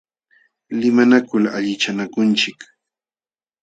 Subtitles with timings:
[0.79, 2.59] Limanakul allichanakunchik.